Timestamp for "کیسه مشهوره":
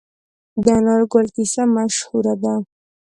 1.35-2.33